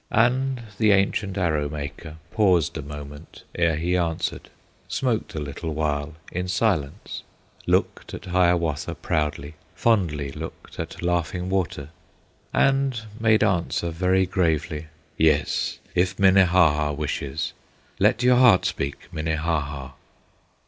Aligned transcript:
And 0.09 0.63
the 0.79 0.93
ancient 0.93 1.37
Arrow 1.37 1.69
maker 1.69 2.15
Paused 2.31 2.75
a 2.75 2.81
moment 2.81 3.43
ere 3.53 3.75
he 3.75 3.95
answered, 3.95 4.49
Smoked 4.87 5.35
a 5.35 5.39
little 5.39 5.75
while 5.75 6.15
in 6.31 6.47
silence, 6.47 7.21
Looked 7.67 8.15
at 8.15 8.25
Hiawatha 8.25 8.95
proudly, 8.95 9.53
Fondly 9.75 10.31
looked 10.31 10.79
at 10.79 11.03
Laughing 11.03 11.49
Water, 11.51 11.89
And 12.51 12.99
made 13.19 13.43
answer 13.43 13.91
very 13.91 14.25
gravely: 14.25 14.87
"Yes, 15.19 15.77
if 15.93 16.17
Minnehaha 16.17 16.93
wishes; 16.93 17.53
Let 17.99 18.23
your 18.23 18.37
heart 18.37 18.65
speak, 18.65 19.07
Minnehaha!" 19.11 19.91